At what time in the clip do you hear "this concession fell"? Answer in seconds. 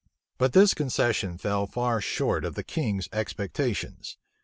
0.53-1.67